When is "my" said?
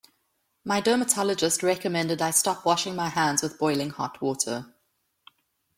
0.65-0.81, 2.95-3.09